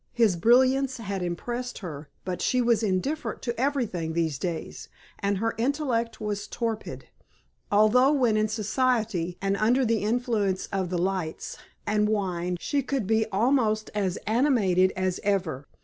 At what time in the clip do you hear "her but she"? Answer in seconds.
1.77-2.59